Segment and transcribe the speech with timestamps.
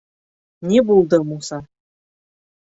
[0.71, 1.61] —Ни булды, Муса?